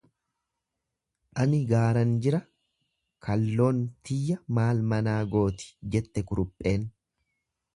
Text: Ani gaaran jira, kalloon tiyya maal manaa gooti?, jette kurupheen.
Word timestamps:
Ani 1.43 1.59
gaaran 1.71 2.13
jira, 2.25 2.39
kalloon 3.27 3.83
tiyya 4.09 4.41
maal 4.61 4.83
manaa 4.95 5.19
gooti?, 5.37 5.71
jette 5.97 6.25
kurupheen. 6.33 6.91